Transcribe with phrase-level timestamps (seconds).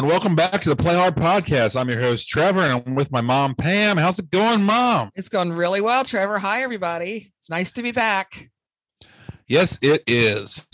[0.00, 1.78] And welcome back to the Play Hard Podcast.
[1.78, 3.98] I'm your host, Trevor, and I'm with my mom, Pam.
[3.98, 5.10] How's it going, mom?
[5.14, 6.38] It's going really well, Trevor.
[6.38, 7.34] Hi, everybody.
[7.36, 8.48] It's nice to be back.
[9.46, 10.66] Yes, it is.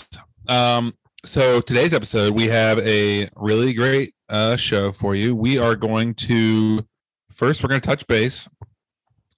[0.46, 0.94] Um,
[1.24, 5.34] so today's episode, we have a really great uh, show for you.
[5.34, 6.86] We are going to
[7.32, 8.48] first, we're going to touch base.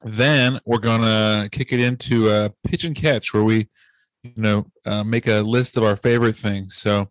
[0.05, 3.71] Then we're going to kick it into a pitch and catch where we,
[4.23, 6.77] you know, uh, make a list of our favorite things.
[6.77, 7.09] So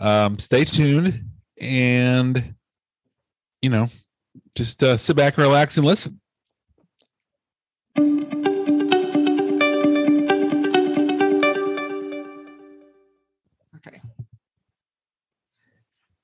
[0.00, 1.22] um, stay tuned
[1.60, 2.54] and,
[3.62, 3.88] you know,
[4.56, 6.20] just uh, sit back and relax and listen.
[13.76, 14.00] Okay.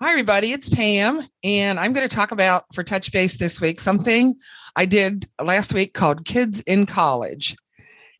[0.00, 0.52] Hi, everybody.
[0.52, 4.34] It's Pam, and I'm going to talk about for Touch Base this week something
[4.77, 7.56] I did last week called Kids in College.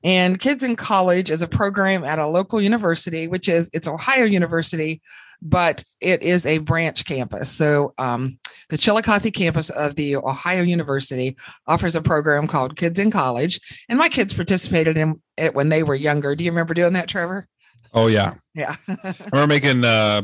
[0.03, 4.25] And Kids in College is a program at a local university, which is it's Ohio
[4.25, 5.01] University,
[5.45, 7.51] but it is a branch campus.
[7.51, 8.39] So um,
[8.71, 11.37] the Chillicothe campus of the Ohio University
[11.67, 15.83] offers a program called Kids in College, and my kids participated in it when they
[15.83, 16.35] were younger.
[16.35, 17.47] Do you remember doing that, Trevor?
[17.93, 18.75] Oh yeah, Yeah.
[18.89, 19.85] I remember making.
[19.85, 20.23] uh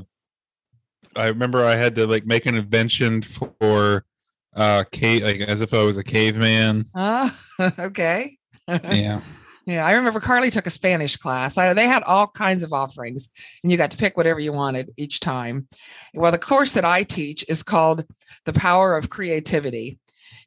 [1.17, 4.05] I remember I had to like make an invention for
[4.57, 6.85] uh cave, like as if I was a caveman.
[6.95, 7.39] Ah,
[7.79, 8.37] okay.
[8.69, 9.21] Yeah,
[9.67, 11.59] Yeah, I remember Carly took a Spanish class.
[11.59, 13.31] I, they had all kinds of offerings,
[13.63, 15.69] and you got to pick whatever you wanted each time.
[16.15, 18.05] Well, the course that I teach is called
[18.47, 19.99] The Power of Creativity.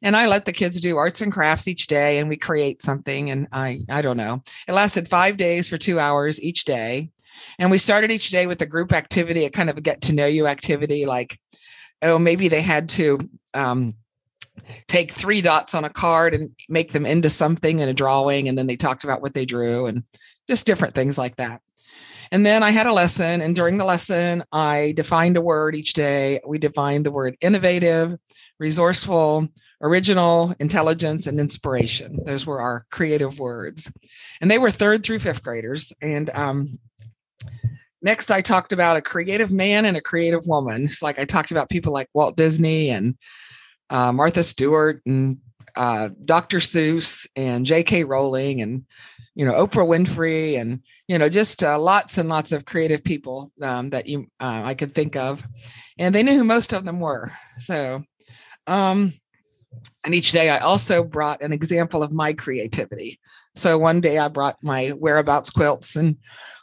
[0.02, 3.30] And I let the kids do arts and crafts each day, and we create something.
[3.30, 4.42] And I, I don't know.
[4.68, 7.10] It lasted five days for two hours each day.
[7.58, 10.12] And we started each day with a group activity, a kind of a get to
[10.12, 11.38] know you activity, like,
[12.02, 13.18] oh, maybe they had to
[13.54, 13.94] um,
[14.88, 18.56] take three dots on a card and make them into something in a drawing and
[18.56, 20.04] then they talked about what they drew and
[20.48, 21.60] just different things like that.
[22.30, 25.92] And then i had a lesson and during the lesson i defined a word each
[25.92, 26.40] day.
[26.46, 28.16] We defined the word innovative
[28.58, 29.48] resourceful
[29.82, 32.20] original intelligence and inspiration.
[32.24, 33.92] Those were our creative words.
[34.40, 36.78] And they were third through fifth graders and um,
[38.00, 40.84] next i talked about a creative man and a creative woman.
[40.86, 43.16] It's like i talked about people like walt disney and
[43.90, 45.38] uh, Martha Stewart and
[45.76, 46.58] uh, Dr.
[46.58, 48.04] Seuss and J.K.
[48.04, 48.84] Rowling and
[49.34, 53.52] you know Oprah Winfrey and you know just uh, lots and lots of creative people
[53.62, 55.42] um, that you uh, I could think of,
[55.98, 57.32] and they knew who most of them were.
[57.58, 58.02] So,
[58.66, 59.12] um,
[60.04, 63.18] and each day I also brought an example of my creativity.
[63.56, 66.18] So one day I brought my whereabouts quilts, and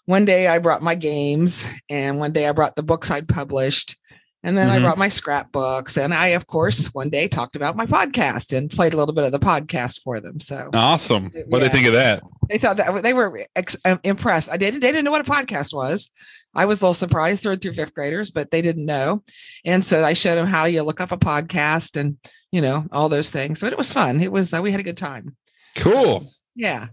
[0.06, 3.98] one day I brought my games, and one day I brought the books I'd published.
[4.44, 4.82] And then I Mhm.
[4.84, 8.94] brought my scrapbooks, and I, of course, one day talked about my podcast and played
[8.94, 10.40] a little bit of the podcast for them.
[10.40, 11.26] So awesome.
[11.26, 11.60] What do Yeah.
[11.60, 12.24] they think of that?
[12.50, 14.50] they thought that they were ex- um, impressed.
[14.52, 14.74] I did.
[14.76, 16.10] They didn't know what a podcast was.
[16.54, 19.24] I was a little surprised, third through fifth graders, but they didn't know.
[19.64, 22.18] And so I showed them how you look up a podcast and
[22.52, 23.62] you know all those things.
[23.62, 24.20] But it was fun.
[24.20, 24.54] It was.
[24.54, 25.38] Uh, we had a good time.
[25.78, 26.34] Cool.
[26.56, 26.88] Yeah.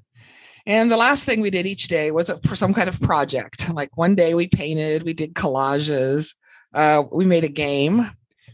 [0.67, 3.69] And the last thing we did each day was a, for some kind of project.
[3.73, 6.35] Like one day we painted, we did collages,
[6.79, 8.09] uh, we made a game,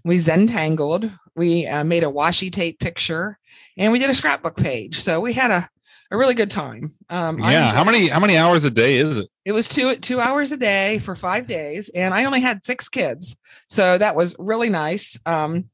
[0.05, 3.39] we Zentangled, we uh, made a washi tape picture,
[3.77, 5.01] and we did a scrapbook page.
[5.01, 5.69] So we had a,
[6.11, 6.93] a really good time.
[7.11, 7.73] Um, Yeah.
[7.73, 9.29] How many how many hours a day is it?
[9.45, 12.89] It was two two hours a day for five days, and I only had six
[12.89, 13.37] kids,
[13.69, 15.19] so that was really nice.
[15.27, 15.69] Um,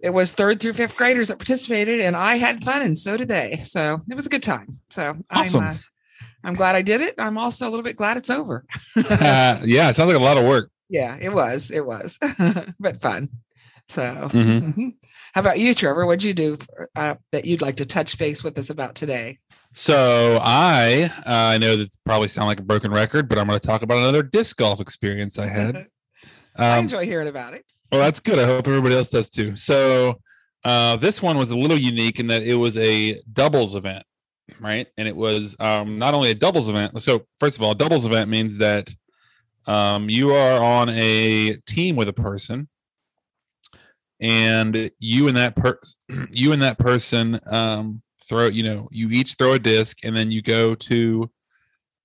[0.00, 3.28] it was third through fifth graders that participated, and I had fun, and so did
[3.28, 3.60] they.
[3.64, 4.78] So it was a good time.
[4.90, 5.62] So Awesome.
[5.62, 5.78] I'm uh,
[6.44, 7.14] I'm glad I did it.
[7.18, 8.64] I'm also a little bit glad it's over.
[8.96, 10.70] Uh, yeah, it sounds like a lot of work.
[10.88, 11.70] Yeah, it was.
[11.70, 12.18] It was,
[12.80, 13.28] but fun.
[13.88, 14.94] So, Mhm.
[15.34, 16.06] how about you, Trevor?
[16.06, 19.38] What'd you do for, uh, that you'd like to touch base with us about today?
[19.74, 23.58] So I uh, I know that probably sound like a broken record, but I'm going
[23.58, 25.86] to talk about another disc golf experience I had.
[26.56, 27.64] I Um, enjoy hearing about it.
[27.90, 28.38] Well, that's good.
[28.38, 29.56] I hope everybody else does too.
[29.56, 30.20] So,
[30.64, 34.04] uh, this one was a little unique in that it was a doubles event,
[34.60, 34.86] right?
[34.96, 37.00] And it was um, not only a doubles event.
[37.02, 38.94] So, first of all, a doubles event means that
[39.66, 42.68] um, you are on a team with a person,
[44.20, 45.98] and you and that person,
[46.32, 48.46] you and that person um, throw.
[48.46, 51.30] You know, you each throw a disc, and then you go to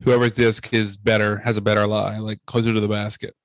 [0.04, 3.36] whoever's disc is better, has a better lie, like closer to the basket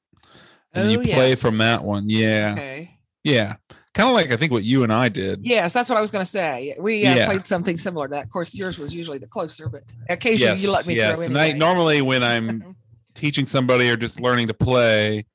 [0.72, 1.40] and you Oh, play yes.
[1.40, 2.08] from that one.
[2.08, 2.98] Yeah, Okay.
[3.22, 3.56] yeah,
[3.94, 5.44] kind of like I think what you and I did.
[5.44, 6.74] Yes, that's what I was going to say.
[6.78, 7.26] We uh, Yeah.
[7.26, 8.24] played something similar to that.
[8.24, 11.16] Of course, yours was usually the closer, but occasionally you let me yes.
[11.16, 11.58] throw And I, anyway.
[11.58, 12.76] normally when I'm
[13.14, 15.26] teaching somebody or just learning to play,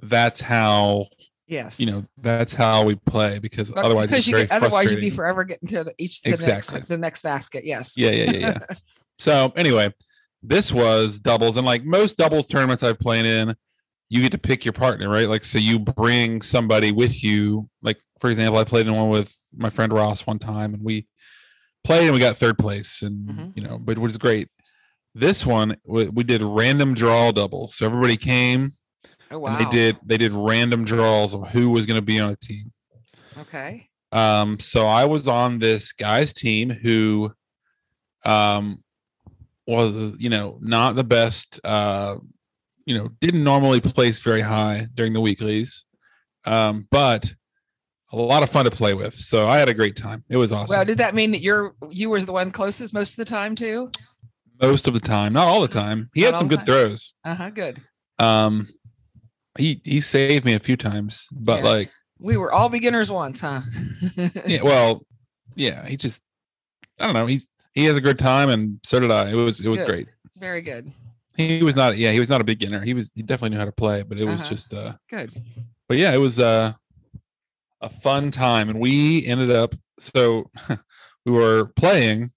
[0.00, 1.06] that's how
[1.46, 4.90] yes, you know that's how we play because But otherwise because it's you get, otherwise
[4.90, 6.78] you'd be forever getting to the, each to the Exactly.
[6.78, 7.64] next, the next basket.
[7.64, 7.94] Yes.
[7.96, 8.76] Yeah, yeah, yeah, yeah.
[9.18, 9.92] so anyway,
[10.42, 13.54] this was doubles, and like most doubles tournaments I've played in,
[14.08, 15.28] you get to pick your partner, right?
[15.28, 17.68] Like, so you bring somebody with you.
[17.80, 21.06] Like, for example, I played in one with my friend Ross one time, and we
[21.84, 23.52] played and we got third place, and Mhm.
[23.56, 24.48] you know, but it was great.
[25.14, 28.72] This one we, we did random draw doubles, so everybody came
[29.30, 29.56] Oh wow.
[29.56, 32.36] and they did they did random draws of who was going to be on a
[32.36, 32.72] team.
[33.40, 33.88] Okay.
[34.12, 37.32] Um, so I was on this guy's team who,
[38.26, 38.78] um,
[39.66, 41.60] was you know not the best.
[41.64, 42.16] Uh,
[42.84, 45.84] you know, didn't normally place very high during the weeklies,
[46.44, 47.32] um, but
[48.12, 49.14] a lot of fun to play with.
[49.14, 50.24] So I had a great time.
[50.28, 50.76] It was awesome.
[50.76, 53.54] Well, did that mean that you're you was the one closest most of the time
[53.54, 53.90] too?
[54.62, 56.08] Most of the time, not all the time.
[56.14, 56.66] He Not had some good time.
[56.66, 57.14] throws.
[57.24, 57.50] Uh huh.
[57.50, 57.82] Good.
[58.18, 58.66] Um,
[59.58, 61.68] he he saved me a few times, but Yeah.
[61.70, 63.62] like, We were all beginners once, huh?
[64.46, 65.02] yeah, well,
[65.56, 66.22] yeah, he just,
[67.00, 67.26] I don't know.
[67.26, 69.30] He's he has a good time, and so did I.
[69.30, 69.88] It was it was Good.
[69.88, 70.08] great.
[70.38, 70.92] Very good.
[71.36, 72.84] He was not, yeah, he was not a beginner.
[72.84, 74.48] He was he definitely knew how to play, but it was Uh-huh.
[74.50, 75.30] just, uh, Good.
[75.88, 76.72] but yeah, it was uh,
[77.80, 80.50] a fun time, and we ended up so
[81.26, 82.30] we were playing,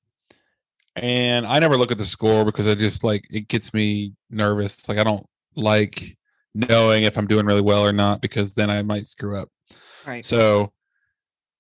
[0.96, 4.88] and I never look at the score because I just like it gets me nervous.
[4.88, 5.26] Like I don't
[5.56, 6.18] like
[6.54, 9.50] knowing if I'm doing really well or not because then I might screw up.
[10.06, 10.24] Right.
[10.24, 10.72] So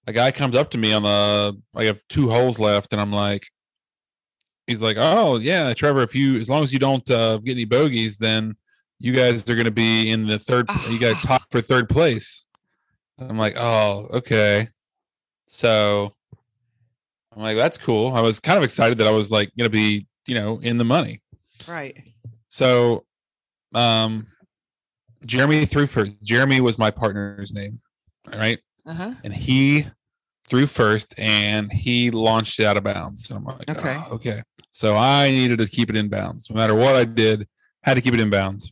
[0.08, 3.12] a guy comes up to me on the I have two holes left, and I'm
[3.12, 3.48] like,
[4.68, 7.66] he's like, Oh yeah, Trevor, if you as long as you don't uh, get any
[7.66, 8.56] bogeys, then
[9.00, 12.46] you guys are gonna be in the third you guys top for third place.
[13.20, 14.70] I'm like, Oh, okay.
[15.48, 16.16] So
[17.36, 18.14] I'm like, that's cool.
[18.16, 20.86] I was kind of excited that I was like gonna be, you know, in the
[20.86, 21.22] money.
[21.68, 21.98] right.
[22.48, 23.06] So
[23.74, 24.28] um
[25.26, 26.14] Jeremy threw first.
[26.24, 27.80] Jeremy was my partner's name.
[28.32, 29.12] All right Uh huh.
[29.24, 29.86] and he
[30.48, 33.30] threw first and he launched it out of bounds.
[33.30, 33.80] And I'm like, Okay.
[33.80, 34.44] okay, okay.
[34.72, 36.50] So I needed to keep it in bounds.
[36.50, 37.48] No matter what I did,
[37.84, 38.72] had to keep it in bounds.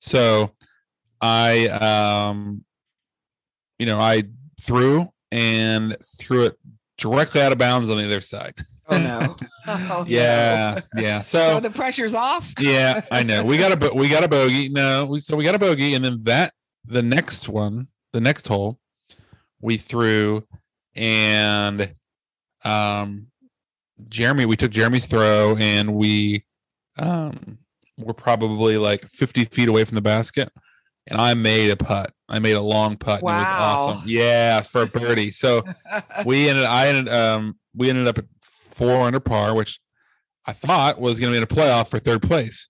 [0.00, 0.52] So
[1.20, 2.64] I um
[3.78, 4.24] you know, I
[4.62, 6.58] threw and threw it
[7.00, 8.54] directly out of bounds on the other side.
[8.88, 9.36] Oh no.
[9.66, 10.04] Oh, no.
[10.08, 10.80] yeah.
[10.96, 11.22] Yeah.
[11.22, 12.52] So So the pressure's off.
[12.58, 13.44] yeah, I know.
[13.44, 14.68] We got a we got a bogey.
[14.68, 16.52] No, we so we got a bogey, and then that
[16.86, 18.78] the next one, the next hole,
[19.60, 20.44] we threw,
[20.96, 21.92] and
[22.64, 23.26] um,
[24.08, 26.44] Jeremy, we took Jeremy's throw, and we
[26.98, 27.58] um
[27.98, 30.50] were probably like fifty feet away from the basket,
[31.06, 32.12] and I made a putt.
[32.30, 33.20] I made a long putt.
[33.22, 33.58] And it was Wow.
[33.58, 34.02] awesome.
[34.06, 35.32] Yeah, for a birdie.
[35.32, 35.62] So
[36.24, 38.24] we ended I ended um we ended up at
[38.72, 39.80] four under par, which
[40.46, 42.68] I thought was gonna be in a playoff for third place.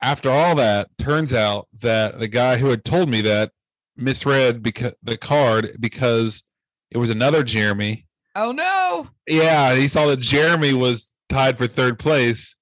[0.00, 3.50] After all that, turns out that the guy who had told me that
[3.96, 6.44] misread because the card because
[6.90, 8.06] it was another Jeremy.
[8.36, 9.08] oh no.
[9.26, 12.54] Yeah, he saw that Jeremy was tied for third place.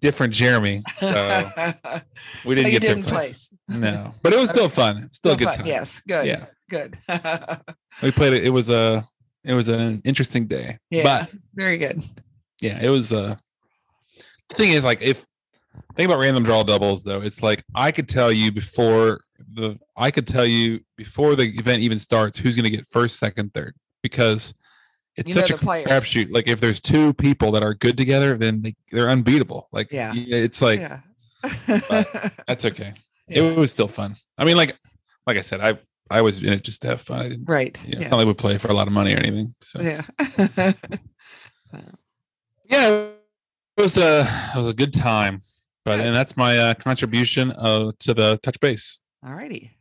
[0.00, 0.82] Different Jeremy.
[0.98, 1.50] So
[2.44, 3.48] we didn't get didn't place.
[3.68, 3.80] place.
[3.80, 4.14] No.
[4.22, 5.08] But it was still fun.
[5.12, 5.54] Still a good Fun.
[5.54, 5.66] time.
[5.66, 6.00] Yes.
[6.06, 6.26] Good.
[6.26, 6.46] Yeah.
[6.70, 6.98] Good.
[8.00, 8.44] We played it.
[8.44, 9.04] It was a
[9.42, 10.78] it was an interesting day.
[10.88, 11.02] yeah.
[11.02, 12.00] But very good.
[12.60, 13.34] yeah, it was uh
[14.50, 15.26] the thing is like if
[15.96, 19.20] think about random draw doubles though, it's like I could tell you before
[19.54, 23.52] the I could tell you before the event even starts who's gonna get first, second,
[23.52, 24.54] third because
[25.18, 26.30] it's You such a crapshoot.
[26.30, 29.68] Like if there's two people that are good together, then they, they're unbeatable.
[29.72, 30.12] Like Yeah.
[30.14, 31.00] it's like yeah.
[32.46, 32.94] that's okay.
[33.26, 33.42] Yeah.
[33.42, 34.14] It was still fun.
[34.38, 34.76] I mean, like
[35.26, 37.18] like I said, I I was in it just to have fun.
[37.18, 37.76] I didn't right.
[37.84, 38.10] you know, it's yes.
[38.12, 39.54] not like we play for a lot of money or anything.
[39.60, 40.02] So Yeah.
[42.64, 43.12] yeah, it
[43.76, 44.20] was a
[44.54, 45.42] it was a good time.
[45.84, 49.00] But and that's my uh, contribution uh, to the touch base.
[49.26, 49.74] All righty.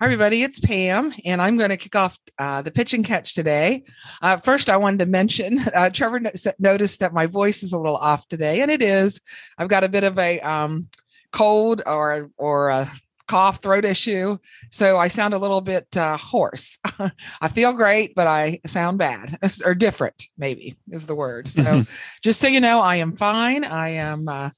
[0.00, 0.44] Hi, everybody.
[0.44, 3.82] It's Pam, and I'm going to kick off uh, the pitch and catch today.
[4.22, 6.20] Uh, first, I wanted to mention uh, Trevor
[6.60, 9.20] noticed that my voice is a little off today, and it is.
[9.58, 10.88] I've got a bit of a um,
[11.32, 12.92] cold or or a
[13.26, 14.38] cough, throat issue,
[14.70, 16.78] so I sound a little bit uh, hoarse.
[17.40, 21.48] I feel great, but I sound bad or different, maybe is the word.
[21.48, 21.82] So
[22.22, 23.64] just so you know, I am fine.
[23.64, 24.50] I am uh,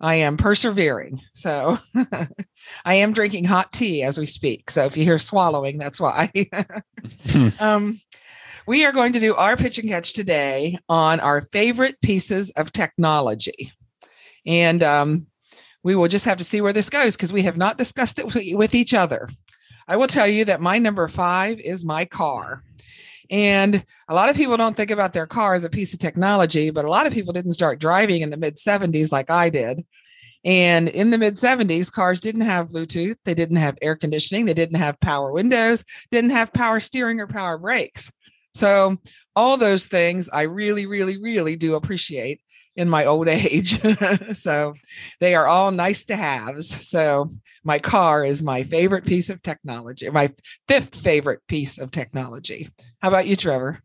[0.00, 1.20] I am persevering.
[1.34, 1.78] So
[2.84, 4.70] I am drinking hot tea as we speak.
[4.70, 6.32] So if you hear swallowing, that's why.
[7.60, 8.00] um,
[8.66, 12.72] we are going to do our pitch and catch today on our favorite pieces of
[12.72, 13.72] technology.
[14.46, 15.26] And um,
[15.82, 18.26] we will just have to see where this goes because we have not discussed it
[18.26, 19.28] with, with each other.
[19.86, 22.62] I will tell you that my number five is my car.
[23.30, 26.70] And a lot of people don't think about their car as a piece of technology,
[26.70, 29.84] but a lot of people didn't start driving in the mid 70s like I did.
[30.44, 34.54] And in the mid 70s, cars didn't have Bluetooth, they didn't have air conditioning, they
[34.54, 38.10] didn't have power windows, didn't have power steering or power brakes.
[38.54, 38.96] So,
[39.36, 42.40] all those things I really, really, really do appreciate
[42.80, 43.80] in my old age.
[44.32, 44.74] so,
[45.20, 46.88] they are all nice to haves.
[46.88, 47.28] So,
[47.62, 50.32] my car is my favorite piece of technology, my
[50.66, 52.70] fifth favorite piece of technology.
[53.02, 53.82] How about you, Trevor?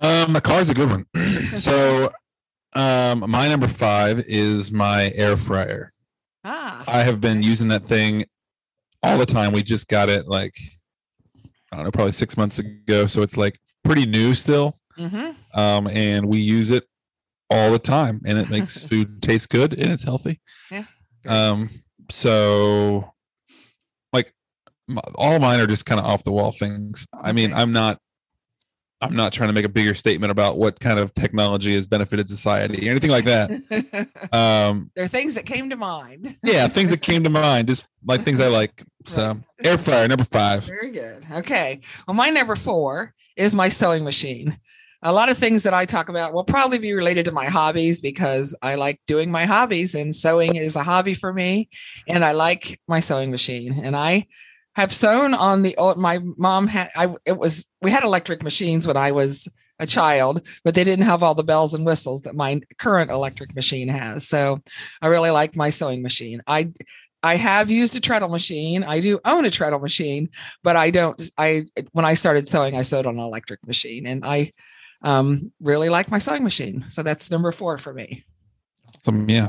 [0.00, 1.06] Um, my is a good one.
[1.56, 2.12] so,
[2.74, 5.90] um, my number five is my air fryer.
[6.44, 8.24] Ah, I have been using that thing
[9.02, 9.52] all the time.
[9.52, 10.54] We just got it like
[11.72, 13.06] I don't know, probably six months ago.
[13.06, 14.74] So it's like pretty new still.
[14.98, 15.34] mhm.
[15.54, 16.84] Um, and we use it
[17.52, 20.40] all the time, and it makes food taste good and it's healthy.
[20.70, 20.84] Yeah.
[21.26, 21.68] Um,
[22.10, 23.12] so
[24.12, 24.32] like
[25.14, 27.06] all mine are just kind of off the wall things.
[27.14, 27.98] I mean, I'm not.
[29.00, 32.28] I'm not trying to make a bigger statement about what kind of technology has benefited
[32.28, 33.50] society or anything like that.
[34.32, 36.36] Um, there are things that came to mind.
[36.44, 38.82] yeah, things that came to mind, just like things I like.
[39.04, 40.64] So, air fryer number five.
[40.64, 41.26] Very good.
[41.32, 41.80] Okay.
[42.06, 44.58] Well, my number four is my sewing machine.
[45.02, 48.00] A lot of things that I talk about will probably be related to my hobbies
[48.00, 51.68] because I like doing my hobbies and sewing is a hobby for me.
[52.08, 53.80] And I like my sewing machine.
[53.82, 54.26] And I
[54.76, 58.86] have sewn on the old, my mom had, I, it was, we had electric machines
[58.86, 59.48] when I was
[59.80, 63.54] a child, but they didn't have all the bells and whistles that my current electric
[63.56, 64.28] machine has.
[64.28, 64.60] So
[65.02, 66.40] I really like my sewing machine.
[66.46, 66.70] I,
[67.24, 68.84] I have used a treadle machine.
[68.84, 70.28] I do own a treadle machine,
[70.62, 71.22] but I don't.
[71.38, 74.52] I when I started sewing, I sewed on an electric machine, and I
[75.02, 76.86] um, really like my sewing machine.
[76.88, 78.24] So that's number four for me.
[79.02, 79.48] Some yeah.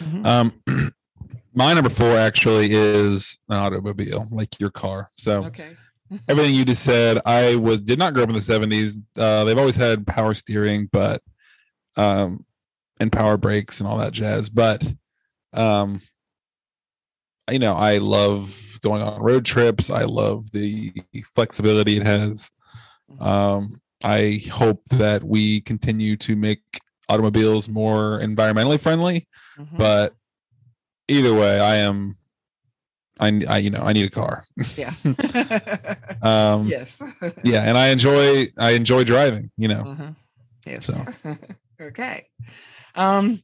[0.00, 0.26] Mhm.
[0.26, 0.62] Um,
[1.54, 5.10] my number four actually is an automobile, like your car.
[5.16, 5.76] So Okay.
[6.28, 9.00] everything you just said, I was did not grow up in the seventies.
[9.16, 11.20] Uh, they've always had power steering, but
[11.96, 12.44] um,
[13.00, 14.48] and power brakes and all that jazz.
[14.48, 14.90] But
[15.52, 16.00] um,
[17.50, 19.90] you know, I love going on road trips.
[19.90, 20.92] I love the
[21.34, 22.50] flexibility it has.
[23.20, 26.62] Um, I hope that we continue to make
[27.08, 29.26] automobiles more environmentally friendly
[29.58, 29.76] Mhm.
[29.76, 30.14] but
[31.08, 32.16] either way i am
[33.20, 34.44] I, I you know i need a car
[34.76, 34.94] yeah.
[36.22, 37.02] um yes.
[37.44, 40.16] yeah and i enjoy i enjoy driving you know Mhm.
[40.64, 40.86] Yes.
[40.86, 41.04] So.
[41.80, 42.28] okay.
[42.94, 43.42] Um,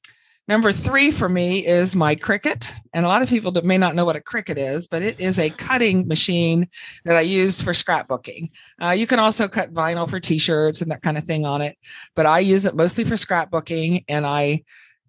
[0.49, 4.05] number three for me is my Cricut, and a lot of people may not know
[4.05, 6.67] what a Cricut is, but it is a cutting machine
[7.05, 8.51] that I use for scrapbooking.
[8.83, 11.77] Uh, you can also cut vinyl for T-shirts and that kind of thing on it,
[12.17, 14.65] but I use it mostly for scrapbooking, and I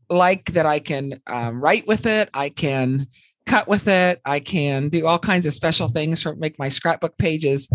[0.09, 2.29] like that I can um, write with it.
[2.33, 3.07] I can
[3.45, 4.21] cut with it.
[4.25, 7.69] I can do all kinds of special things to make my scrapbook pages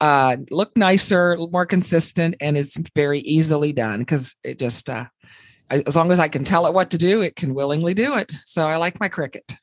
[0.00, 5.04] uh, look nicer, more consistent, and it's very easily done because it just, uh,
[5.70, 8.16] I- as long as I can tell it what to do, it can willingly do
[8.16, 8.32] it.
[8.44, 9.56] So I like my Cricut.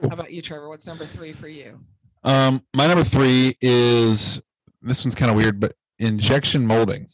[0.00, 0.68] How about you, Trevor?
[0.68, 1.80] What's number three for you?
[2.24, 4.40] um my number three is
[4.80, 7.08] this one's kind of weird but injection molding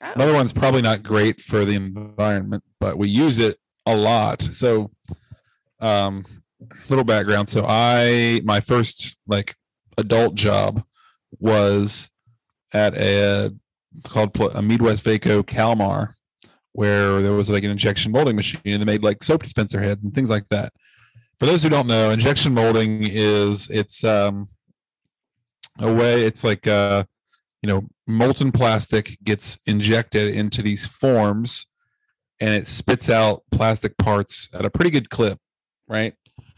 [0.00, 4.40] Oh, another one's probably not great for the environment but we use it a lot
[4.40, 4.90] so
[5.80, 6.24] um
[6.88, 9.54] little background so i my first like
[9.98, 10.82] adult job
[11.38, 12.08] was
[12.72, 13.54] at a
[14.04, 16.10] called a MeadWestvaco Calmar
[16.76, 20.02] where there was like an injection molding machine and they made like soap dispenser heads
[20.04, 20.72] and things like that.
[21.40, 24.46] For those who don't know injection molding is it's um
[25.78, 27.04] a way it's like uh
[27.62, 31.66] you know molten plastic gets injected into these forms
[32.40, 35.38] and it spits out plastic parts at a pretty good clip
[35.88, 36.14] right?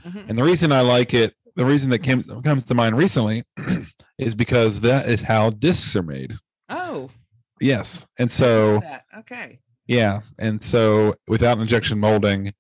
[0.07, 0.29] Mhm.
[0.29, 3.43] and the reason i like it the reason that came, comes to mind recently
[4.19, 6.37] is because that is how discs are made.
[6.69, 7.11] Oh,
[7.61, 8.07] yes.
[8.17, 8.81] And so
[9.19, 9.59] okay.
[9.89, 12.53] Yeah and so without injection molding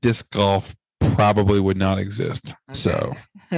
[0.00, 0.76] disc golf
[1.14, 3.14] probably would not exist so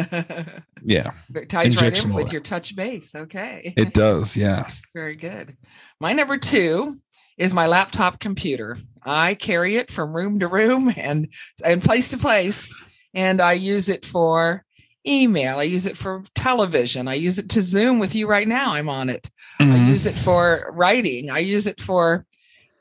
[0.84, 3.14] yeah it ties right Injection in with your touch base.
[3.14, 3.74] Okay.
[3.76, 5.56] it does yeah Very good.
[6.00, 6.96] My number two
[7.36, 8.76] is my laptop computer.
[9.04, 11.28] I carry it from room to room and
[11.64, 12.72] and place to place,
[13.14, 14.64] and I use it for
[15.06, 15.58] email.
[15.58, 17.08] I use it for television.
[17.08, 18.72] I use it to Zoom with you right now.
[18.74, 19.30] I'm on it.
[19.60, 19.88] I Mhm.
[19.88, 21.30] use it for writing.
[21.30, 22.26] I use it for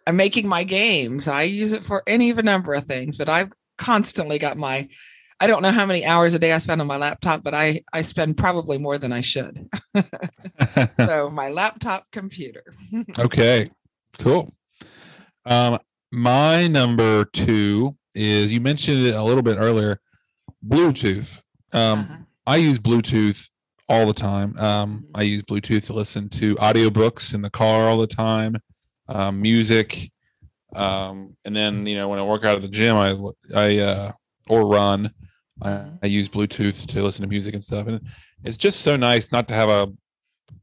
[0.08, 1.28] uh, making my games.
[1.28, 3.18] I use it for any of a number of things.
[3.18, 4.88] But I've constantly got my.
[5.40, 7.84] I don't know how many hours a day I spend on my laptop, but I
[7.94, 9.70] I spend probably more than I should.
[10.98, 12.64] so my laptop computer.
[13.20, 13.70] okay
[14.20, 14.52] cool
[15.46, 15.78] um
[16.12, 20.00] my number two is you mentioned it a little bit earlier
[20.68, 21.40] bluetooth
[21.74, 22.16] um Uh-huh.
[22.48, 23.50] i use bluetooth
[23.88, 27.98] all the time um i use bluetooth to listen to audiobooks in the car all
[28.00, 28.56] the time
[29.10, 30.12] um, music
[30.76, 33.16] Um, and then you know when I work out at the gym, I
[33.56, 34.12] I uh,
[34.50, 35.12] or run,
[35.62, 35.86] I.
[36.04, 38.00] I use Bluetooth to listen to music and stuff, and
[38.44, 39.88] it's just so nice not to have a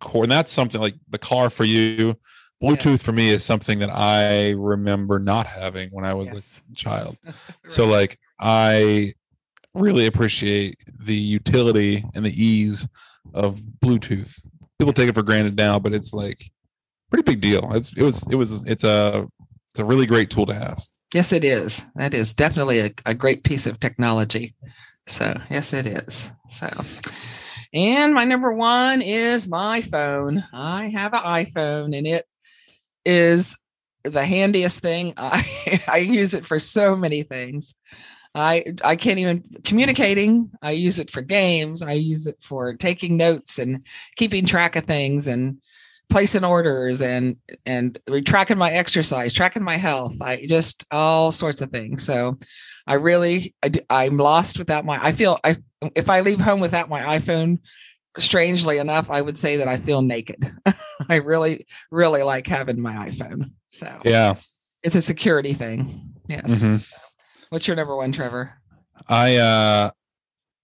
[0.01, 0.25] cord.
[0.27, 2.17] And that's something like the car for you.
[2.63, 6.63] Bluetooth for me is something that I remember not having when I was Yes.
[6.71, 7.17] a child.
[7.69, 9.13] So like I
[9.75, 12.87] really appreciate the utility and the ease
[13.35, 14.39] of Bluetooth.
[14.79, 16.51] People take it for granted now, but it's like
[17.11, 17.71] pretty big deal.
[17.75, 19.27] It's it was it was it's a
[19.73, 20.81] it's a really great tool to have.
[21.13, 21.85] Yes, it is.
[21.95, 24.55] That is definitely a, a great piece of technology.
[25.07, 26.29] So, yes, it is.
[26.51, 26.69] So,
[27.73, 30.45] and my number one is my phone.
[30.53, 32.27] I have an iPhone and it
[33.05, 33.57] is
[34.03, 35.15] the handiest thing.
[35.17, 37.75] I, I use it for so many things.
[38.35, 40.51] I I can't even communicating.
[40.61, 41.83] I use it for games.
[41.83, 45.59] I use it for taking notes and keeping track of things and
[46.11, 50.15] placing orders and and tracking my exercise, tracking my health.
[50.21, 52.05] I just all sorts of things.
[52.05, 52.39] So
[52.87, 53.55] I really
[53.91, 55.57] I, am lost without my I feel I
[55.95, 57.59] if I leave home without my iPhone
[58.19, 60.55] strangely enough I would say that I feel naked.
[61.09, 63.53] I really really like having my iPhone.
[63.71, 64.35] So Yeah.
[64.83, 66.13] it's a security thing.
[66.29, 66.51] Yes.
[66.51, 66.77] Mm-hmm.
[67.51, 68.53] What's your number one, Trevor?
[69.09, 69.91] I uh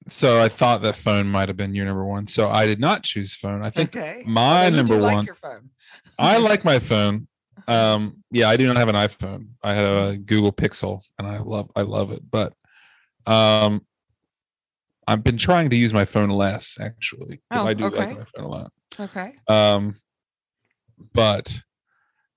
[0.09, 2.26] so I thought that phone might have been your number one.
[2.26, 3.64] So I did not choose phone.
[3.64, 4.23] I think okay.
[4.26, 5.71] my do number like one your phone.
[6.19, 7.26] I like my phone.
[7.69, 9.49] Um, yeah, I do not have an iPhone.
[9.62, 12.23] I had a Google Pixel, and I love I love it.
[12.28, 12.54] But
[13.26, 13.87] um,
[15.07, 17.42] I've been trying to use my phone less actually.
[17.50, 17.99] Oh, I do okay.
[17.99, 18.73] like my phone a lot.
[18.99, 19.35] Okay.
[19.47, 19.95] Um,
[21.12, 21.62] but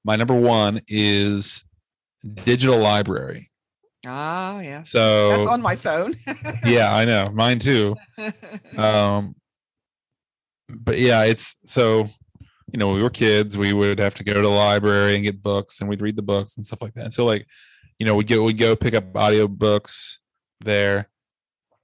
[0.03, 1.63] my number one is
[2.45, 3.49] digital library.
[4.05, 4.89] Ah, yes.
[4.89, 6.15] So That's on my phone.
[6.65, 7.95] yeah, I know mine too.
[8.77, 9.35] um
[10.69, 12.07] but yeah it's so
[12.71, 15.23] you know when we were kids we would have to go to the library and
[15.23, 17.45] get books and we'd read the books and stuff like that And so like
[17.99, 20.19] you know we'd go we'd go pick up audio books
[20.61, 21.09] there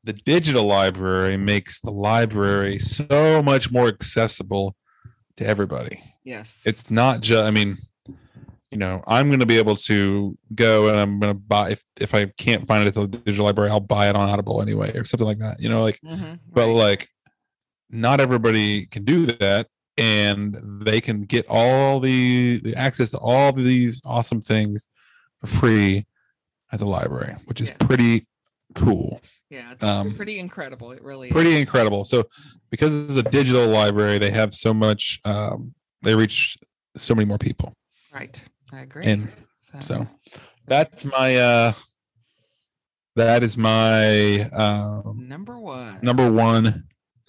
[0.04, 4.76] the digital library makes the library so much more accessible
[5.38, 6.64] to everybody yes.
[6.66, 7.76] it's not just i mean
[8.72, 11.84] you know i'm going to be able to go and i'm going to buy if,
[12.00, 14.96] if i can't find it at the digital library i'll buy it on audible anyway
[14.96, 17.10] or something like that you know like Mhm, but like
[17.90, 23.52] not everybody can do that and they can get all the, the access to all
[23.52, 24.88] these awesome things
[25.42, 26.06] for free
[26.72, 27.76] at the library which is Yeah.
[27.88, 28.28] pretty
[28.76, 30.92] cool yeah, it's um, pretty incredible.
[30.92, 31.62] It really is pretty is.
[31.62, 32.26] incredible so
[32.70, 36.56] because it's a digital library they have so much um, they reach
[36.96, 37.74] so many more people
[38.14, 38.42] Right.
[38.72, 39.04] I agree.
[39.06, 39.30] and
[39.80, 40.08] so
[40.68, 41.74] that's my uh
[43.16, 46.00] that is my um number one.
[46.02, 46.86] number one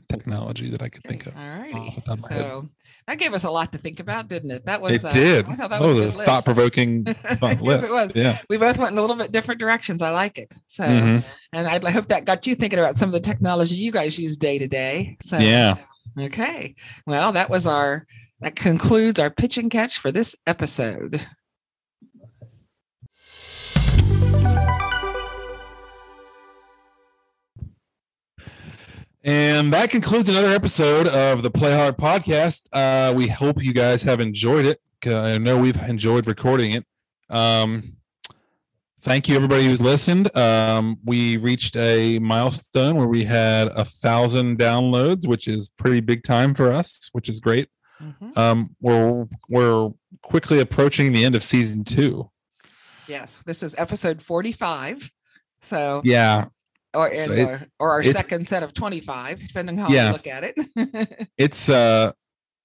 [0.09, 2.03] technology that i could think of All righty.
[2.09, 2.41] of my head.
[2.53, 2.69] So
[3.07, 4.67] that gave us a lot to think about, didn't it?
[4.67, 5.47] That was it uh, did.
[5.47, 6.27] Thought that oh, was a the good list.
[6.27, 7.85] thought provoking list.
[7.85, 8.11] it was.
[8.15, 8.39] Yeah.
[8.49, 10.01] We both went in a little bit different directions.
[10.01, 10.53] I like it.
[10.67, 11.25] So, Mhm.
[11.53, 14.37] and I hope that got you thinking about some of the technology you guys use
[14.37, 15.17] day to day.
[15.23, 15.77] So, Yeah.
[16.19, 16.77] Okay.
[17.07, 18.07] Well, that was our
[18.41, 21.27] that concludes our pitch and catch for this episode.
[29.23, 32.63] And that concludes another episode of the Play Hard podcast.
[32.73, 34.81] Uh, we hope you guys have enjoyed it.
[35.07, 36.87] I know we've enjoyed recording it.
[37.29, 37.83] Um,
[39.03, 40.35] thank you, everybody who's listened.
[40.35, 46.23] Um, we reached a milestone where we had a thousand downloads, which is pretty big
[46.23, 47.69] time for us, which is great.
[48.03, 48.37] Mhm.
[48.39, 49.91] Um, we're we're
[50.23, 52.31] quickly approaching the end of season two.
[53.07, 55.11] Yes, this is episode 45.
[55.63, 56.47] So, Yeah,
[56.95, 60.07] or, so it- or, or our second set of 25, depending how Yeah.
[60.07, 61.29] you look at it.
[61.37, 62.13] it's uh,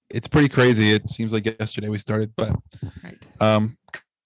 [0.08, 0.92] it's pretty crazy.
[0.92, 2.54] It seems like yesterday we started, but
[3.04, 3.26] right.
[3.40, 3.76] um,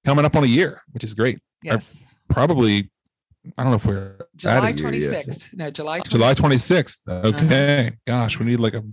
[0.05, 1.41] coming up on a year, which is great.
[1.63, 2.05] Yes.
[2.29, 2.91] Probably,
[3.59, 5.55] I don't know if we're July 26th.
[5.55, 6.11] No, July 26th.
[6.11, 6.99] July 26th.
[7.09, 7.93] Okay.
[8.07, 8.85] Gosh, we need like a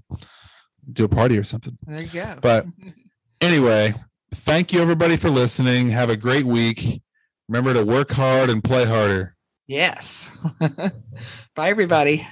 [0.91, 1.77] do a party or something.
[1.85, 2.35] There you go.
[2.41, 2.65] But-
[3.39, 3.93] Anyway,
[4.33, 5.91] thank you everybody for listening.
[5.91, 7.03] Have a great week.
[7.47, 9.35] Remember to work hard and play harder.
[9.67, 10.31] yes.
[11.55, 12.27] Bye, everybody.